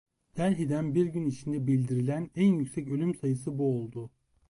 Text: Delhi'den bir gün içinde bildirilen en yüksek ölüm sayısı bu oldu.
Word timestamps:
Delhi'den 0.37 0.95
bir 0.95 1.05
gün 1.05 1.25
içinde 1.25 1.67
bildirilen 1.67 2.29
en 2.35 2.53
yüksek 2.53 2.87
ölüm 2.87 3.15
sayısı 3.15 3.57
bu 3.59 3.77
oldu. 3.79 4.09